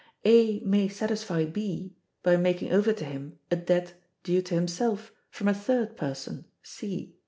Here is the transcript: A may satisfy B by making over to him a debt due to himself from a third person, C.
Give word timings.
A 0.25 0.59
may 0.61 0.87
satisfy 0.87 1.45
B 1.45 1.93
by 2.23 2.35
making 2.35 2.73
over 2.73 2.91
to 2.91 3.05
him 3.05 3.37
a 3.51 3.55
debt 3.55 3.93
due 4.23 4.41
to 4.41 4.55
himself 4.55 5.11
from 5.29 5.47
a 5.47 5.53
third 5.53 5.95
person, 5.95 6.45
C. 6.63 7.13